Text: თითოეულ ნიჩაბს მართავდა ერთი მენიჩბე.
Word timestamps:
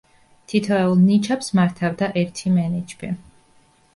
თითოეულ 0.53 1.01
ნიჩაბს 1.09 1.51
მართავდა 1.59 2.09
ერთი 2.21 2.53
მენიჩბე. 2.57 3.13